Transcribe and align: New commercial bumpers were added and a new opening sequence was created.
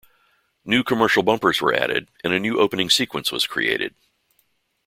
New 0.65 0.83
commercial 0.83 1.21
bumpers 1.21 1.61
were 1.61 1.75
added 1.75 2.09
and 2.23 2.33
a 2.33 2.39
new 2.39 2.59
opening 2.59 2.89
sequence 2.89 3.31
was 3.31 3.45
created. 3.45 3.93